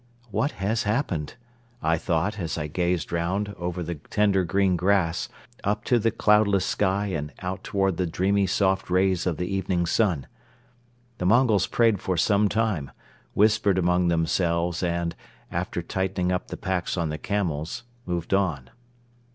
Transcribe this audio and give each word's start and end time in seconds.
"What 0.31 0.53
has 0.53 0.81
happened?" 0.81 1.35
I 1.83 1.95
thought, 1.99 2.39
as 2.39 2.57
I 2.57 2.65
gazed 2.65 3.11
round 3.11 3.49
over 3.55 3.83
the 3.83 3.93
tender 3.93 4.43
green 4.43 4.75
grass, 4.75 5.29
up 5.63 5.83
to 5.85 5.99
the 5.99 6.09
cloudless 6.09 6.65
sky 6.65 7.05
and 7.13 7.31
out 7.41 7.63
toward 7.63 7.97
the 7.97 8.07
dreamy 8.07 8.47
soft 8.47 8.89
rays 8.89 9.27
of 9.27 9.37
the 9.37 9.45
evening 9.45 9.85
sun. 9.85 10.25
The 11.19 11.27
Mongols 11.27 11.67
prayed 11.67 11.99
for 12.01 12.17
some 12.17 12.49
time, 12.49 12.89
whispered 13.35 13.77
among 13.77 14.07
themselves 14.07 14.81
and, 14.81 15.15
after 15.51 15.83
tightening 15.83 16.31
up 16.31 16.47
the 16.47 16.57
packs 16.57 16.97
on 16.97 17.09
the 17.09 17.19
camels, 17.19 17.83
moved 18.07 18.33
on. 18.33 18.71